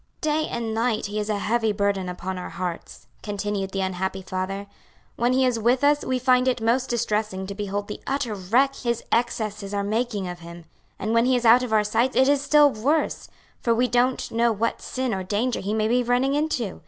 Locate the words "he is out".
11.27-11.61